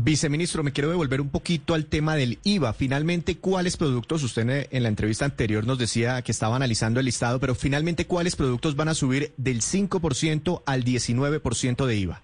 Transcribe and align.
Viceministro, 0.00 0.62
me 0.62 0.70
quiero 0.70 0.90
devolver 0.90 1.20
un 1.20 1.28
poquito 1.28 1.74
al 1.74 1.86
tema 1.86 2.14
del 2.14 2.38
IVA. 2.44 2.72
Finalmente, 2.72 3.38
¿cuáles 3.38 3.76
productos? 3.76 4.22
Usted 4.22 4.68
en 4.70 4.82
la 4.84 4.88
entrevista 4.88 5.24
anterior 5.24 5.66
nos 5.66 5.76
decía 5.76 6.22
que 6.22 6.30
estaba 6.30 6.54
analizando 6.54 7.00
el 7.00 7.06
listado, 7.06 7.40
pero 7.40 7.56
finalmente, 7.56 8.06
¿cuáles 8.06 8.36
productos 8.36 8.76
van 8.76 8.88
a 8.88 8.94
subir 8.94 9.32
del 9.36 9.60
5% 9.60 10.62
al 10.66 10.84
19% 10.84 11.86
de 11.86 11.96
IVA? 11.96 12.22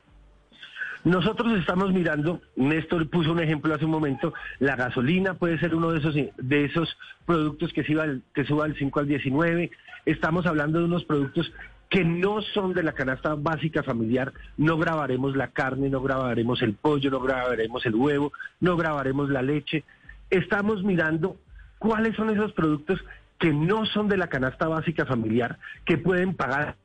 Nosotros 1.03 1.59
estamos 1.59 1.93
mirando, 1.93 2.41
Néstor 2.55 3.11
puso 3.11 3.33
un 3.33 3.41
ejemplo 3.41 3.75
hace 3.75 3.85
un 3.85 3.91
momento, 3.91 4.33
la 4.61 4.77
gasolina 4.77 5.35
puede 5.35 5.59
ser 5.59 5.75
uno 5.75 5.91
de 5.91 5.99
esos 5.99 6.15
de 6.15 6.65
esos 6.65 6.97
productos 7.27 7.73
que 7.73 7.83
suba, 7.83 8.07
que 8.35 8.45
suba 8.45 8.69
del 8.69 8.79
5 8.79 9.01
al 9.01 9.09
19. 9.09 9.71
Estamos 10.07 10.47
hablando 10.47 10.79
de 10.79 10.85
unos 10.85 11.05
productos 11.05 11.53
que 11.89 12.05
no 12.05 12.43
son 12.43 12.75
de 12.75 12.83
la 12.83 12.93
canasta 12.93 13.35
básica 13.35 13.83
familiar, 13.83 14.33
no 14.57 14.79
grabaremos 14.79 15.37
la 15.37 15.49
carne, 15.49 15.89
no 15.89 16.03
grabaremos 16.03 16.63
el 16.63 16.75
pollo, 16.75 17.11
no 17.11 17.21
grabaremos 17.21 17.87
el 17.87 17.95
huevo, 17.95 18.33
no 18.61 18.77
grabaremos 18.77 19.31
la 19.31 19.43
leche. 19.43 19.85
Estamos 20.31 20.83
mirando 20.83 21.37
cuáles 21.79 22.17
son 22.17 22.31
esos 22.31 22.53
productos 22.53 23.01
que 23.39 23.53
no 23.53 23.87
son 23.87 24.09
de 24.09 24.17
la 24.17 24.29
canasta 24.29 24.69
básica 24.69 25.07
familiar, 25.07 25.59
que 25.85 25.99
pueden 25.99 26.35
pagar 26.35 26.77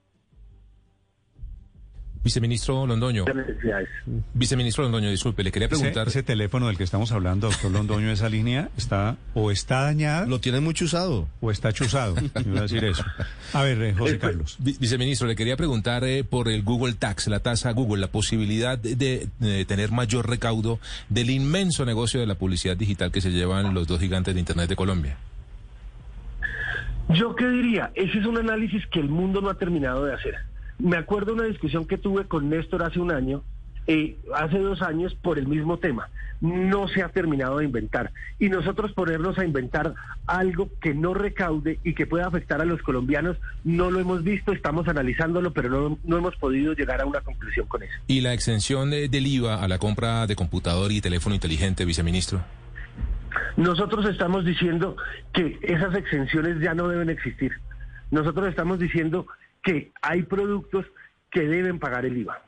Viceministro 2.23 2.85
Londoño. 2.85 3.25
Viceministro 4.33 4.83
Londoño, 4.83 5.09
disculpe, 5.09 5.43
le 5.43 5.51
quería 5.51 5.69
preguntar. 5.69 6.07
Ese, 6.09 6.21
teléfono 6.21 6.67
del 6.67 6.77
que 6.77 6.83
estamos 6.83 7.11
hablando, 7.13 7.47
doctor 7.47 7.71
Londoño, 7.71 8.11
esa 8.11 8.27
línea 8.27 8.69
está 8.77 9.15
o 9.33 9.51
está 9.51 9.83
dañada. 9.83 10.25
Lo 10.25 10.39
tiene 10.39 10.59
muy 10.59 10.73
chuzado. 10.73 11.27
O 11.39 11.49
está 11.49 11.71
chuzado. 11.71 12.15
Iba 12.45 12.59
a 12.59 12.61
decir 12.63 12.83
eso. 12.83 13.03
A 13.53 13.63
ver, 13.63 13.81
eh, 13.81 13.93
José 13.93 14.19
Carlos. 14.19 14.57
Viceministro, 14.59 15.27
le 15.27 15.35
quería 15.35 15.55
preguntar 15.55 16.03
eh, 16.03 16.23
por 16.23 16.49
el 16.49 16.61
Google 16.63 16.93
Tax, 16.93 17.27
la 17.27 17.39
tasa 17.39 17.71
Google, 17.71 18.01
la 18.01 18.11
posibilidad 18.11 18.77
de, 18.77 19.29
tener 19.67 19.91
mayor 19.91 20.29
recaudo 20.29 20.79
del 21.07 21.29
inmenso 21.29 21.85
negocio 21.85 22.19
de 22.19 22.27
la 22.27 22.35
publicidad 22.35 22.75
digital 22.75 23.11
que 23.11 23.21
se 23.21 23.31
llevan 23.31 23.73
los 23.73 23.87
dos 23.87 23.99
gigantes 23.99 24.33
de 24.33 24.39
Internet 24.41 24.69
de 24.69 24.75
Colombia. 24.75 25.17
Yo 27.09 27.35
qué 27.35 27.47
diría, 27.47 27.91
ese 27.95 28.19
es 28.19 28.25
un 28.25 28.37
análisis 28.37 28.85
que 28.87 28.99
el 28.99 29.09
mundo 29.09 29.41
no 29.41 29.49
ha 29.49 29.55
terminado 29.55 30.05
de 30.05 30.13
hacer. 30.13 30.48
Me 30.79 30.95
acuerdo 30.95 31.33
una 31.33 31.43
discusión 31.43 31.85
que 31.85 31.97
tuve 31.97 32.25
con 32.25 32.49
Néstor 32.49 32.83
hace 32.83 32.99
un 32.99 33.11
año, 33.11 33.43
eh, 33.85 34.17
hace 34.33 34.59
dos 34.59 34.81
años, 34.81 35.13
por 35.13 35.37
el 35.37 35.45
mismo 35.45 35.77
tema. 35.77 36.09
No 36.39 36.87
se 36.87 37.03
ha 37.03 37.09
terminado 37.09 37.57
de 37.57 37.65
inventar. 37.65 38.11
Y 38.39 38.47
nosotros 38.47 38.93
ponernos 38.93 39.37
a 39.37 39.43
inventar 39.43 39.93
algo 40.25 40.69
que 40.81 40.93
no 40.93 41.13
recaude 41.13 41.79
y 41.83 41.93
que 41.93 42.07
pueda 42.07 42.27
afectar 42.27 42.61
a 42.61 42.65
los 42.65 42.81
colombianos, 42.81 43.35
no 43.65 43.91
lo 43.91 43.99
hemos 43.99 44.23
visto, 44.23 44.53
estamos 44.53 44.87
analizándolo, 44.87 45.51
pero 45.51 45.69
no, 45.69 45.99
no 46.05 46.17
hemos 46.17 46.37
podido 46.37 46.73
llegar 46.73 47.01
a 47.01 47.05
una 47.05 47.19
conclusión 47.19 47.67
con 47.67 47.83
eso. 47.83 47.93
¿Y 48.07 48.21
la 48.21 48.33
exención 48.33 48.89
del 48.89 49.27
IVA 49.27 49.61
a 49.61 49.67
la 49.67 49.79
compra 49.79 50.27
de 50.27 50.37
computador 50.37 50.93
y 50.93 51.01
teléfono 51.01 51.35
inteligente, 51.35 51.83
viceministro? 51.83 52.41
Nosotros 53.57 54.05
estamos 54.05 54.45
diciendo 54.45 54.95
que 55.33 55.59
esas 55.61 55.93
exenciones 55.93 56.61
ya 56.61 56.73
no 56.73 56.87
deben 56.87 57.09
existir. 57.09 57.51
Nosotros 58.11 58.47
estamos 58.47 58.79
diciendo 58.79 59.27
que 59.63 59.91
hay 60.01 60.23
productos 60.23 60.85
que 61.31 61.41
deben 61.41 61.79
pagar 61.79 62.05
el 62.05 62.17
IVA. 62.17 62.41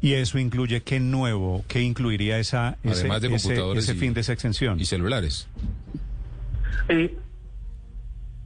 ¿Y 0.00 0.14
eso 0.14 0.38
incluye 0.38 0.82
qué 0.82 0.98
nuevo? 0.98 1.64
¿Qué 1.68 1.80
incluiría 1.80 2.38
esa, 2.38 2.76
ese, 2.82 3.08
ese, 3.76 3.94
fin 3.94 4.14
de 4.14 4.20
esa 4.20 4.32
exención? 4.32 4.80
Y 4.80 4.84
celulares. 4.84 5.48
Eh, 6.88 7.16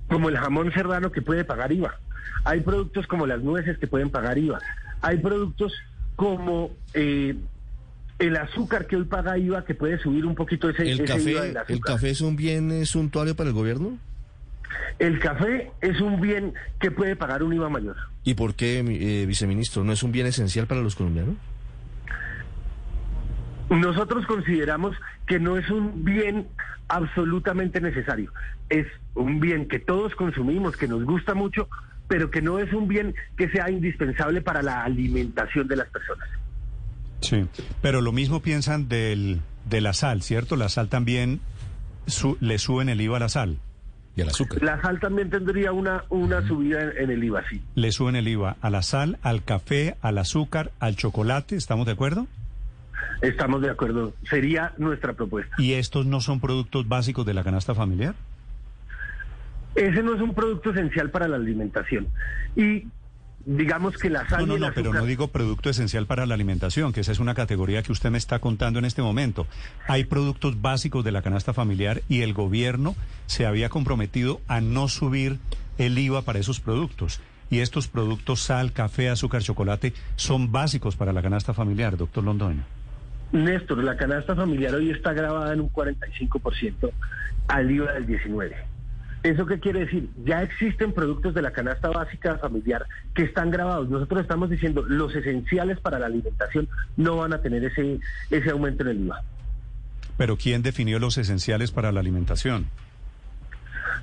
como 0.09 0.29
el 0.29 0.37
jamón 0.37 0.71
serrano 0.73 1.11
que 1.11 1.23
puede 1.23 1.45
pagar 1.45 1.73
IVA. 1.73 1.99
Hay 2.45 2.61
productos 2.61 3.07
como 3.07 3.27
las 3.27 3.43
nueces 3.43 3.79
que 3.79 3.87
pueden 3.87 4.11
pagar 4.11 4.37
IVA. 4.37 4.61
Hay 5.01 5.19
productos 5.19 5.73
como 6.15 6.71
eh, 6.95 7.35
el 8.19 8.37
azúcar 8.37 8.87
que 8.87 8.97
hoy 8.97 9.05
paga 9.05 9.39
IVA 9.39 9.65
que 9.65 9.75
puede 9.75 9.99
subir 9.99 10.25
un 10.25 10.35
poquito 10.35 10.71
ese, 10.71 10.91
¿El 10.91 11.05
café, 11.05 11.55
¿El 11.69 11.81
café 11.81 12.11
es 12.11 12.21
un 12.21 12.37
bien 12.37 12.85
suntuario 12.87 13.37
para 13.37 13.51
el 13.51 13.55
gobierno? 13.55 13.99
El 14.99 15.19
café 15.19 15.71
es 15.81 16.01
un 16.01 16.21
bien 16.21 16.55
que 16.81 16.91
puede 16.91 17.17
pagar 17.17 17.43
un 17.43 17.53
IVA 17.53 17.69
mayor. 17.69 17.97
¿Y 18.25 18.35
por 18.35 18.55
qué, 18.55 18.79
eh, 18.79 19.27
viceministro? 19.27 19.85
¿No 19.85 19.93
es 19.93 20.03
un 20.03 20.13
bien 20.13 20.27
esencial 20.27 20.67
para 20.67 20.81
los 20.81 20.97
colombianos? 20.97 21.35
Nosotros 23.69 24.27
consideramos 24.27 24.97
que 25.27 25.39
no 25.39 25.59
es 25.59 25.69
un 25.71 26.05
bien 26.05 26.47
absolutamente 26.89 27.81
necesario. 27.81 28.33
Es 28.69 28.87
un 29.15 29.41
bien 29.41 29.69
que 29.69 29.79
todos 29.79 30.15
consumimos, 30.15 30.77
que 30.77 30.89
nos 30.89 31.05
gusta 31.05 31.35
mucho, 31.35 31.69
pero 32.09 32.31
que 32.31 32.41
no 32.41 32.59
es 32.59 32.73
un 32.73 32.89
bien 32.89 33.15
que 33.37 33.51
sea 33.51 33.71
indispensable 33.71 34.41
para 34.41 34.63
la 34.63 34.83
alimentación 34.83 35.69
de 35.69 35.77
las 35.77 35.89
personas. 35.89 36.29
Sí, 37.21 37.47
pero 37.83 38.01
lo 38.01 38.13
mismo 38.13 38.41
piensan 38.41 38.89
del, 38.89 39.41
de 39.69 39.81
la 39.81 39.93
sal, 39.93 40.23
¿cierto? 40.23 40.57
La 40.57 40.69
sal 40.69 40.89
también 40.89 41.41
le 42.41 42.59
suben 42.59 42.89
el 42.89 43.01
IVA 43.01 43.17
a 43.17 43.21
la 43.21 43.29
sal 43.29 43.59
y 44.17 44.23
al 44.23 44.29
azúcar. 44.29 44.63
La 44.63 44.81
sal 44.81 44.99
también 44.99 45.31
tendría 45.31 45.73
una, 45.73 46.05
una 46.09 46.47
subida 46.49 46.81
en, 46.99 47.11
el 47.11 47.23
IVA, 47.23 47.45
sí. 47.49 47.63
Le 47.75 47.93
suben 47.93 48.17
el 48.17 48.27
IVA 48.27 48.57
a 48.63 48.71
la 48.71 48.83
sal, 48.83 49.19
al 49.23 49.45
café, 49.45 49.97
al 50.01 50.19
azúcar, 50.19 50.73
al 50.81 50.97
chocolate, 50.97 51.55
¿estamos 51.55 51.87
de 51.87 51.93
acuerdo? 51.93 52.27
Estamos 53.21 53.61
de 53.61 53.71
acuerdo, 53.71 54.15
sería 54.29 54.73
nuestra 54.79 55.13
propuesta. 55.13 55.55
¿Y 55.59 55.75
estos 55.75 56.07
no 56.07 56.21
son 56.21 56.41
productos 56.41 56.89
básicos 56.89 57.27
de 57.27 57.35
la 57.35 57.45
canasta 57.45 57.75
familiar? 57.75 58.15
Ese 59.75 60.03
no 60.03 60.15
es 60.15 60.23
un 60.23 60.35
producto 60.35 60.71
esencial 60.71 61.11
para 61.11 61.29
la 61.29 61.37
alimentación. 61.37 62.09
Y 62.57 62.87
digamos 63.47 63.97
que 63.97 64.11
la 64.11 64.29
sal. 64.29 64.47
No, 64.47 64.59
no, 64.59 64.67
no, 64.67 64.75
pero 64.75 64.93
no 64.93 65.07
digo 65.07 65.29
producto 65.29 65.71
esencial 65.71 66.07
para 66.07 66.27
la 66.27 66.35
alimentación, 66.35 66.93
que 66.93 67.01
esa 67.01 67.13
es 67.13 67.21
una 67.21 67.35
categoría 67.35 67.83
que 67.83 67.93
usted 67.93 68.11
me 68.11 68.19
está 68.19 68.41
contando 68.41 68.79
en 68.79 68.85
este 68.85 69.01
momento. 69.01 69.47
Hay 69.87 70.05
productos 70.05 70.61
básicos 70.61 71.05
de 71.05 71.13
la 71.13 71.23
canasta 71.23 71.55
familiar 71.55 72.03
y 72.09 72.23
el 72.23 72.35
gobierno 72.35 72.97
se 73.27 73.47
había 73.47 73.69
comprometido 73.69 74.41
a 74.49 74.61
no 74.61 74.89
subir 74.89 75.39
el 75.79 75.97
IVA 75.99 76.23
para 76.23 76.41
esos 76.41 76.61
productos. 76.61 77.21
Y 77.49 77.61
estos 77.61 77.87
productos, 77.87 78.41
sal, 78.41 78.73
café, 78.73 79.09
azúcar, 79.09 79.41
chocolate, 79.41 79.93
son 80.17 80.51
básicos 80.51 80.97
para 80.97 81.13
la 81.13 81.23
canasta 81.23 81.55
familiar, 81.55 81.97
doctor 81.97 82.25
Londoño. 82.25 82.65
Néstor, 83.31 83.83
la 83.85 83.97
canasta 83.97 84.35
familiar 84.35 84.75
hoy 84.75 84.91
está 84.91 85.13
grabada 85.13 85.53
en 85.53 85.61
un 85.61 85.71
45% 85.71 86.91
al 87.47 87.71
IVA 87.71 87.93
del 87.93 88.07
19%. 88.07 88.76
¿Eso 89.27 89.45
qué 89.45 89.59
quiere 89.59 89.81
decir? 89.81 90.09
Ya 90.25 90.41
existen 90.45 90.93
productos 90.93 91.35
de 91.35 91.43
la 91.43 91.51
canasta 91.51 91.89
básica 91.89 92.39
familiar 92.39 92.87
que 93.13 93.25
están 93.25 93.51
grabados. 93.51 93.89
Nosotros 93.89 94.21
estamos 94.21 94.49
diciendo 94.49 94.85
los 94.87 95.17
esenciales 95.17 95.81
para 95.81 95.99
la 95.99 96.07
alimentación 96.07 96.69
no 96.97 97.17
van 97.17 97.33
a 97.33 97.43
tener 97.43 97.65
ese, 97.65 97.99
ese 98.31 98.51
aumento 98.51 98.85
en 98.85 98.89
el 98.91 99.01
IVA. 99.07 99.25
Pero 100.17 100.37
¿quién 100.37 100.63
definió 100.63 101.01
los 101.01 101.19
esenciales 101.19 101.73
para 101.73 101.91
la 101.91 101.99
alimentación? 101.99 102.67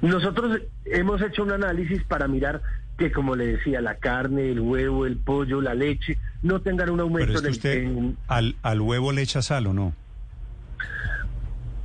Nosotros 0.02 0.60
hemos 0.84 1.22
hecho 1.22 1.44
un 1.44 1.52
análisis 1.52 2.04
para 2.04 2.28
mirar 2.28 2.62
que, 2.98 3.14
como 3.14 3.38
le 3.38 3.48
decía, 3.48 3.80
la 3.80 3.96
carne, 3.96 4.52
el 4.52 4.60
huevo, 4.60 5.06
el 5.06 5.16
pollo, 5.16 5.62
la 5.62 5.74
leche, 5.74 6.18
no 6.42 6.60
tengan 6.60 6.90
un 6.90 7.00
aumento 7.00 7.40
en, 7.40 7.50
usted 7.50 7.88
al, 8.28 8.58
al 8.62 8.82
huevo 8.82 9.14
le 9.14 9.22
echa 9.22 9.42
sal 9.42 9.68
o 9.68 9.74
no? 9.74 9.94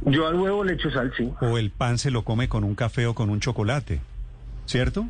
Yo 0.02 0.26
al 0.26 0.36
huevo 0.36 0.64
le 0.64 0.74
echo 0.74 0.90
sal, 0.90 1.12
sí. 1.16 1.32
O 1.40 1.58
el 1.58 1.70
pan 1.70 1.98
se 1.98 2.10
lo 2.10 2.22
come 2.22 2.48
con 2.48 2.64
un 2.64 2.74
café 2.74 3.06
o 3.06 3.14
con 3.14 3.30
un 3.30 3.40
chocolate, 3.40 4.00
¿cierto? 4.66 5.08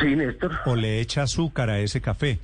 Sí, 0.00 0.16
Néstor. 0.16 0.52
O 0.66 0.76
le 0.76 1.00
echa 1.00 1.22
azúcar 1.22 1.70
a 1.70 1.78
ese 1.80 2.00
café. 2.00 2.38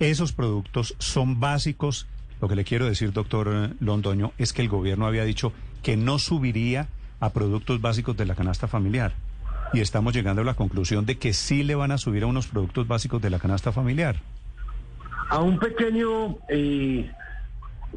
Esos 0.00 0.32
productos 0.32 0.96
son 0.98 1.40
básicos. 1.40 2.06
Lo 2.40 2.48
que 2.48 2.56
le 2.56 2.64
quiero 2.64 2.86
decir, 2.86 3.12
doctor 3.12 3.70
Londoño, 3.80 4.32
es 4.38 4.52
que 4.52 4.62
el 4.62 4.68
gobierno 4.68 5.06
había 5.06 5.24
dicho 5.24 5.52
que 5.82 5.96
no 5.96 6.18
subiría 6.18 6.88
a 7.20 7.30
productos 7.30 7.80
básicos 7.80 8.16
de 8.16 8.26
la 8.26 8.34
canasta 8.34 8.66
familiar. 8.66 9.12
Y 9.72 9.80
estamos 9.80 10.14
llegando 10.14 10.42
a 10.42 10.44
la 10.44 10.54
conclusión 10.54 11.06
de 11.06 11.18
que 11.18 11.32
sí 11.32 11.62
le 11.62 11.74
van 11.74 11.92
a 11.92 11.98
subir 11.98 12.24
a 12.24 12.26
unos 12.26 12.48
productos 12.48 12.88
básicos 12.88 13.22
de 13.22 13.30
la 13.30 13.38
canasta 13.38 13.72
familiar. 13.72 14.16
A 15.28 15.38
un 15.38 15.58
pequeño 15.58 16.38
eh, 16.48 17.10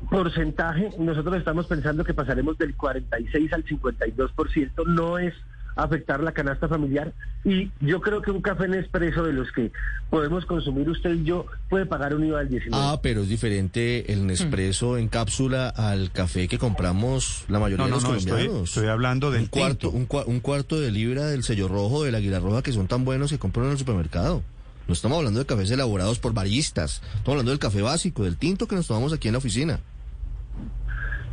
porcentaje, 0.10 0.92
nosotros 0.98 1.38
estamos 1.38 1.68
pensando 1.68 2.04
que 2.04 2.14
pasaremos 2.14 2.58
del 2.58 2.76
46 2.76 3.54
al 3.54 3.66
52%, 3.66 4.86
no 4.88 5.18
es 5.18 5.34
afectar 5.76 6.22
la 6.22 6.32
canasta 6.34 6.68
familiar 6.68 7.14
y 7.44 7.72
yo 7.80 8.02
creo 8.02 8.22
que 8.22 8.32
un 8.32 8.42
café 8.42 8.66
en 8.66 8.76
expreso 8.76 9.24
de 9.24 9.34
los 9.34 9.52
que 9.52 9.72
podemos 10.10 10.46
consumir 10.46 10.90
usted 10.90 11.14
y 11.14 11.24
yo 11.24 11.48
puede 11.70 11.86
pagar 11.86 12.14
un 12.14 12.26
IVA 12.26 12.40
del 12.40 12.50
19. 12.50 12.84
Ah, 12.86 13.00
pero 13.02 13.22
es 13.22 13.30
diferente 13.30 14.14
el 14.14 14.28
Nespresso 14.28 14.98
en 14.98 15.08
cápsula 15.08 15.70
al 15.70 16.12
café 16.12 16.48
que 16.48 16.58
compramos 16.58 17.46
la 17.48 17.60
mayoría 17.60 17.86
de 17.86 17.92
los 17.92 18.06
colombianos. 18.06 18.70
Estoy, 18.70 18.88
hablando 18.88 19.32
del 19.32 19.42
un 19.42 19.48
cuarto, 19.48 19.90
un, 19.90 20.08
un, 20.28 20.40
cuarto 20.40 20.80
de 20.80 20.92
libra 20.92 21.26
del 21.26 21.44
sello 21.44 21.68
rojo 21.68 22.04
del 22.04 22.16
Águila 22.16 22.40
Roja 22.40 22.62
que 22.62 22.72
son 22.72 22.88
tan 22.88 23.04
buenos 23.04 23.32
que 23.32 23.40
compran 23.40 23.66
en 23.66 23.72
el 23.74 23.78
supermercado. 23.78 24.44
No 24.88 24.94
estamos 24.94 25.18
hablando 25.18 25.40
de 25.40 25.46
cafés 25.46 25.72
elaborados 25.72 26.20
por 26.20 26.34
baristas, 26.34 27.02
estamos 27.04 27.30
hablando 27.30 27.52
del 27.52 27.60
café 27.60 27.82
básico, 27.82 28.24
del 28.24 28.38
tinto 28.38 28.68
que 28.68 28.76
nos 28.76 28.88
tomamos 28.88 29.14
aquí 29.14 29.30
en 29.30 29.34
la 29.34 29.38
oficina. 29.38 29.80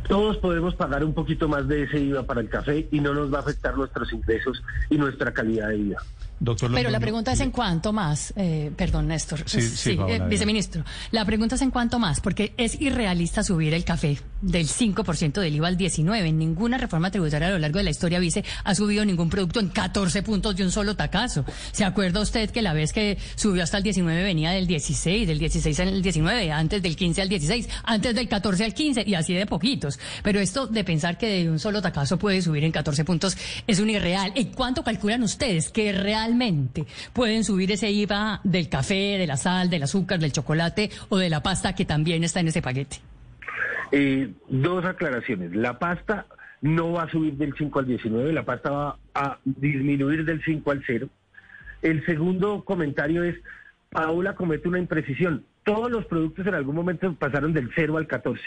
Todos 0.07 0.37
podemos 0.37 0.75
pagar 0.75 1.03
un 1.03 1.13
poquito 1.13 1.47
más 1.47 1.67
de 1.67 1.83
ese 1.83 1.99
IVA 1.99 2.23
para 2.23 2.41
el 2.41 2.49
café 2.49 2.87
y 2.91 2.99
no 2.99 3.13
nos 3.13 3.33
va 3.33 3.37
a 3.37 3.41
afectar 3.41 3.75
nuestros 3.77 4.11
ingresos 4.11 4.61
y 4.89 4.97
nuestra 4.97 5.33
calidad 5.33 5.69
de 5.69 5.77
vida. 5.77 5.97
Doctor 6.43 6.71
Pero 6.71 6.89
la 6.89 6.93
Londoño, 6.93 7.01
pregunta 7.01 7.33
es 7.33 7.39
en 7.39 7.51
cuánto 7.51 7.93
más, 7.93 8.33
eh, 8.35 8.71
perdón 8.75 9.07
Néstor, 9.07 9.43
Sí, 9.45 9.61
sí, 9.61 9.93
Paola, 9.93 10.15
eh, 10.15 10.27
viceministro, 10.27 10.83
la 11.11 11.23
pregunta 11.23 11.53
es 11.53 11.61
en 11.61 11.69
cuánto 11.69 11.99
más, 11.99 12.19
porque 12.19 12.55
es 12.57 12.81
irrealista 12.81 13.43
subir 13.43 13.75
el 13.75 13.83
café 13.83 14.17
del 14.41 14.67
5% 14.67 15.39
del 15.39 15.55
IVA 15.55 15.67
al 15.67 15.77
19%. 15.77 16.33
Ninguna 16.33 16.79
reforma 16.79 17.11
tributaria 17.11 17.47
a 17.47 17.51
lo 17.51 17.59
largo 17.59 17.77
de 17.77 17.83
la 17.83 17.91
historia, 17.91 18.17
vice, 18.19 18.43
ha 18.63 18.73
subido 18.73 19.05
ningún 19.05 19.29
producto 19.29 19.59
en 19.59 19.69
14 19.69 20.23
puntos 20.23 20.55
de 20.55 20.63
un 20.63 20.71
solo 20.71 20.95
tacazo. 20.95 21.45
¿Se 21.73 21.85
acuerda 21.85 22.21
usted 22.21 22.49
que 22.49 22.63
la 22.63 22.73
vez 22.73 22.91
que 22.91 23.19
subió 23.35 23.61
hasta 23.61 23.77
el 23.77 23.83
19 23.83 24.23
venía 24.23 24.49
del 24.49 24.65
16, 24.65 25.27
del 25.27 25.37
16 25.37 25.79
al 25.79 26.01
19, 26.01 26.51
antes 26.51 26.81
del 26.81 26.95
15 26.95 27.21
al 27.21 27.29
16, 27.29 27.69
antes 27.83 28.15
del 28.15 28.27
14 28.27 28.63
al 28.65 28.73
15 28.73 29.03
y 29.05 29.13
así 29.13 29.35
de 29.35 29.45
poquitos? 29.45 29.99
Pero 30.23 30.39
esto 30.39 30.65
de 30.65 30.83
pensar 30.83 31.19
que 31.19 31.27
de 31.27 31.49
un 31.51 31.59
solo 31.59 31.83
tacazo 31.83 32.17
puede 32.17 32.41
subir 32.41 32.63
en 32.63 32.71
14 32.71 33.05
puntos 33.05 33.37
es 33.67 33.79
un 33.79 33.91
irreal. 33.91 34.31
¿En 34.35 34.47
cuánto 34.47 34.83
calculan 34.83 35.21
ustedes 35.21 35.69
que 35.69 35.91
pueden 37.13 37.43
subir 37.43 37.71
ese 37.71 37.91
IVA 37.91 38.41
del 38.43 38.69
café, 38.69 39.17
de 39.17 39.27
la 39.27 39.37
sal, 39.37 39.69
del 39.69 39.83
azúcar, 39.83 40.19
del 40.19 40.31
chocolate 40.31 40.89
o 41.09 41.17
de 41.17 41.29
la 41.29 41.43
pasta 41.43 41.75
que 41.75 41.85
también 41.85 42.23
está 42.23 42.39
en 42.39 42.47
ese 42.47 42.61
paquete? 42.61 42.97
Eh, 43.91 44.31
dos 44.47 44.85
aclaraciones. 44.85 45.53
La 45.55 45.77
pasta 45.79 46.25
no 46.61 46.93
va 46.93 47.03
a 47.03 47.09
subir 47.09 47.33
del 47.33 47.53
5 47.57 47.79
al 47.79 47.87
19, 47.87 48.31
la 48.31 48.43
pasta 48.43 48.71
va 48.71 48.97
a 49.13 49.39
disminuir 49.43 50.23
del 50.25 50.41
5 50.43 50.71
al 50.71 50.83
0. 50.85 51.09
El 51.81 52.05
segundo 52.05 52.63
comentario 52.63 53.23
es, 53.23 53.35
Paola 53.89 54.35
comete 54.35 54.67
una 54.67 54.79
imprecisión. 54.79 55.43
Todos 55.63 55.91
los 55.91 56.05
productos 56.05 56.45
en 56.47 56.55
algún 56.55 56.75
momento 56.75 57.13
pasaron 57.15 57.53
del 57.53 57.71
0 57.75 57.97
al 57.97 58.07
14. 58.07 58.41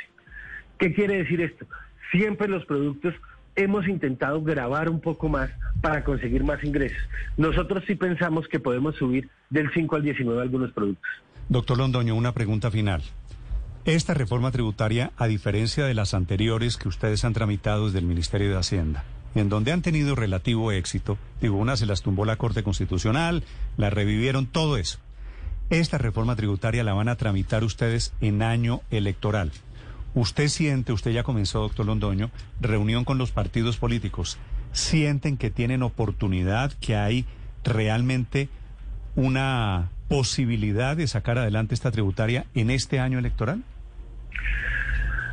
¿Qué 0.79 0.93
quiere 0.95 1.19
decir 1.19 1.41
esto? 1.41 1.67
Siempre 2.11 2.49
los 2.49 2.65
productos 2.65 3.15
hemos 3.56 3.87
intentado 3.89 4.43
grabar 4.43 4.89
un 4.89 5.01
poco 5.01 5.29
más 5.29 5.51
para 5.81 6.05
conseguir 6.05 6.45
más 6.45 6.62
ingresos. 6.65 6.99
Nosotros 7.37 7.85
sí 7.87 7.95
pensamos 7.95 8.49
que 8.49 8.61
podemos 8.61 8.97
subir 8.97 9.29
del 9.51 9.71
5 9.73 9.97
al 9.97 10.03
19 10.03 10.43
algunos 10.43 10.73
productos. 10.73 11.11
Doctor 11.49 11.79
Londoño, 11.79 12.15
una 12.15 12.33
pregunta 12.33 12.71
final. 12.71 13.03
Esta 13.85 14.15
reforma 14.15 14.51
tributaria, 14.51 15.12
a 15.19 15.27
diferencia 15.27 15.85
de 15.85 15.93
las 15.93 16.15
anteriores 16.15 16.79
que 16.79 16.89
ustedes 16.89 17.25
han 17.25 17.35
tramitado 17.35 17.87
desde 17.87 17.99
el 17.99 18.06
Ministerio 18.06 18.51
de 18.51 18.56
Hacienda, 18.56 19.05
en 19.35 19.51
donde 19.51 19.73
han 19.73 19.83
tenido 19.83 20.15
relativo 20.15 20.73
éxito, 20.73 21.19
digo, 21.43 21.59
una 21.59 21.77
se 21.77 21.85
las 21.85 22.00
tumbó 22.00 22.25
la 22.25 22.37
Corte 22.37 22.62
Constitucional, 22.62 23.43
la 23.77 23.91
revivieron, 23.91 24.47
todo 24.47 24.79
eso. 24.79 24.99
Esta 25.69 25.99
reforma 25.99 26.35
tributaria 26.35 26.83
la 26.83 26.95
van 26.95 27.09
a 27.09 27.17
tramitar 27.17 27.62
ustedes 27.62 28.15
en 28.23 28.43
año 28.43 28.81
electoral. 28.91 29.53
Usted 30.14 30.46
siente, 30.46 30.93
usted 30.93 31.11
ya 31.11 31.25
comenzó, 31.25 31.61
doctor 31.61 31.87
Londoño, 31.87 32.31
reunión 32.61 33.05
con 33.05 33.19
los 33.19 33.32
partidos 33.32 33.78
políticos. 33.78 34.38
¿Sienten 34.70 35.37
que 35.37 35.50
tienen 35.50 35.82
oportunidad, 35.82 36.72
que 36.81 36.94
hay 36.94 37.25
realmente 37.64 38.49
una 39.16 39.90
posibilidad 40.08 40.96
de 40.96 41.08
sacar 41.08 41.38
adelante 41.38 41.75
esta 41.75 41.90
tributaria 41.90 42.46
en 42.55 42.70
este 42.70 43.00
año 43.00 43.19
electoral? 43.19 43.62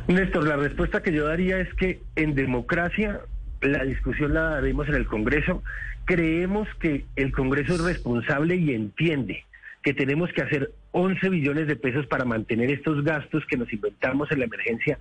Néstor, 0.08 0.48
la 0.48 0.56
respuesta 0.56 1.00
que 1.00 1.12
yo 1.12 1.26
daría 1.26 1.60
es 1.60 1.72
que 1.74 2.00
en 2.16 2.34
democracia 2.34 3.20
la 3.60 3.84
discusión 3.84 4.34
la 4.34 4.42
daremos 4.42 4.88
en 4.88 4.96
el 4.96 5.06
Congreso. 5.06 5.62
Creemos 6.06 6.66
que 6.80 7.04
el 7.14 7.30
Congreso 7.30 7.74
es 7.74 7.80
responsable 7.82 8.56
y 8.56 8.74
entiende 8.74 9.44
que 9.84 9.94
tenemos 9.94 10.30
que 10.32 10.42
hacer 10.42 10.72
11 10.92 11.28
billones 11.28 11.66
de 11.66 11.76
pesos 11.76 12.06
para 12.06 12.24
mantener 12.24 12.70
estos 12.70 13.02
gastos 13.02 13.44
que 13.46 13.56
nos 13.56 13.72
inventamos 13.72 14.30
en 14.30 14.38
la 14.38 14.44
emergencia 14.44 14.98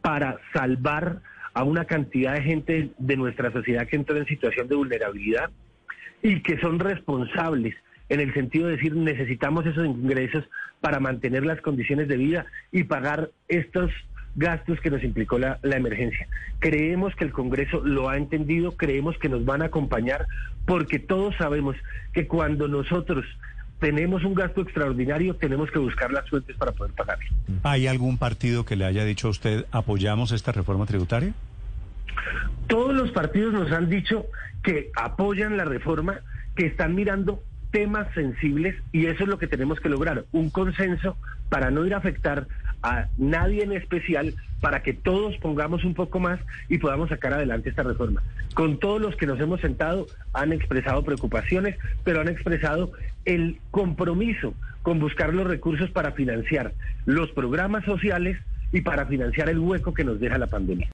para 0.00 0.38
salvar 0.52 1.20
a 1.54 1.64
una 1.64 1.84
cantidad 1.84 2.34
de 2.34 2.42
gente 2.42 2.90
de 2.98 3.16
nuestra 3.16 3.52
sociedad 3.52 3.86
que 3.86 3.96
entró 3.96 4.16
en 4.16 4.26
situación 4.26 4.68
de 4.68 4.76
vulnerabilidad 4.76 5.50
y 6.22 6.40
que 6.40 6.58
son 6.58 6.78
responsables 6.78 7.74
en 8.08 8.20
el 8.20 8.32
sentido 8.34 8.66
de 8.66 8.76
decir 8.76 8.94
necesitamos 8.94 9.66
esos 9.66 9.86
ingresos 9.86 10.44
para 10.80 11.00
mantener 11.00 11.44
las 11.44 11.60
condiciones 11.60 12.08
de 12.08 12.16
vida 12.16 12.46
y 12.70 12.84
pagar 12.84 13.30
estos 13.48 13.90
gastos 14.34 14.80
que 14.80 14.90
nos 14.90 15.04
implicó 15.04 15.38
la, 15.38 15.58
la, 15.62 15.76
emergencia. 15.76 16.26
Creemos 16.58 17.14
que 17.16 17.24
el 17.24 17.32
Congreso 17.32 17.80
lo 17.84 18.08
ha 18.08 18.16
entendido, 18.16 18.76
creemos 18.76 19.18
que 19.18 19.28
nos 19.28 19.44
van 19.44 19.62
a 19.62 19.66
acompañar, 19.66 20.26
porque 20.66 20.98
todos 20.98 21.34
sabemos 21.36 21.76
que 22.12 22.26
cuando 22.26 22.66
nosotros 22.66 23.26
tenemos 23.82 24.22
un 24.22 24.34
gasto 24.34 24.60
extraordinario, 24.60 25.34
tenemos 25.34 25.68
que 25.72 25.80
buscar 25.80 26.12
las 26.12 26.30
fuentes 26.30 26.56
para 26.56 26.70
poder 26.70 26.92
pagarlo. 26.92 27.26
¿Hay 27.64 27.88
algún 27.88 28.16
partido 28.16 28.64
que 28.64 28.76
le 28.76 28.84
haya 28.84 29.04
dicho 29.04 29.26
a 29.26 29.30
usted 29.32 29.66
apoyamos 29.72 30.30
esta 30.30 30.52
reforma 30.52 30.86
tributaria? 30.86 31.34
Todos 32.68 32.94
los 32.94 33.10
partidos 33.10 33.52
nos 33.52 33.72
han 33.72 33.90
dicho 33.90 34.26
que 34.62 34.92
apoyan 34.94 35.56
la 35.56 35.64
reforma, 35.64 36.20
que 36.54 36.66
están 36.66 36.94
mirando 36.94 37.42
temas 37.72 38.06
sensibles 38.14 38.76
y 38.92 39.06
eso 39.06 39.24
es 39.24 39.28
lo 39.28 39.38
que 39.38 39.48
tenemos 39.48 39.80
que 39.80 39.88
lograr, 39.88 40.26
un 40.30 40.50
consenso 40.50 41.16
para 41.48 41.72
no 41.72 41.84
ir 41.84 41.94
a 41.94 41.96
afectar 41.96 42.46
a 42.84 43.08
nadie 43.18 43.64
en 43.64 43.72
especial, 43.72 44.32
para 44.62 44.82
que 44.82 44.94
todos 44.94 45.36
pongamos 45.38 45.84
un 45.84 45.92
poco 45.92 46.20
más 46.20 46.38
y 46.68 46.78
podamos 46.78 47.08
sacar 47.10 47.34
adelante 47.34 47.68
esta 47.68 47.82
reforma. 47.82 48.22
Con 48.54 48.78
todos 48.78 49.00
los 49.00 49.16
que 49.16 49.26
nos 49.26 49.40
hemos 49.40 49.60
sentado 49.60 50.06
han 50.32 50.52
expresado 50.52 51.04
preocupaciones, 51.04 51.76
pero 52.04 52.20
han 52.20 52.28
expresado 52.28 52.92
el 53.24 53.58
compromiso 53.72 54.54
con 54.82 55.00
buscar 55.00 55.34
los 55.34 55.48
recursos 55.48 55.90
para 55.90 56.12
financiar 56.12 56.72
los 57.06 57.30
programas 57.32 57.84
sociales 57.84 58.38
y 58.72 58.82
para 58.82 59.04
financiar 59.06 59.48
el 59.48 59.58
hueco 59.58 59.92
que 59.92 60.04
nos 60.04 60.20
deja 60.20 60.38
la 60.38 60.46
pandemia. 60.46 60.88